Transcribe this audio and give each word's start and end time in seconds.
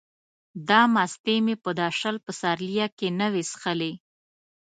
دا 0.69 0.81
مستې 0.93 1.35
مې 1.45 1.55
په 1.63 1.69
دا 1.79 1.87
شل 1.99 2.15
پسرلیه 2.25 2.87
کې 2.97 3.07
نه 3.19 3.27
وې 3.33 3.43
څښلې. 3.49 3.93